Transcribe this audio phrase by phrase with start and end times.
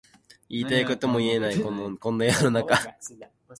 [0.49, 2.73] 言いたいことも言えないこんな世の中